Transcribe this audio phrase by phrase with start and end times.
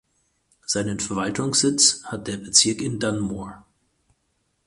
[0.65, 3.63] Seinen Verwaltungssitz hat der Bezirk in Dunmore.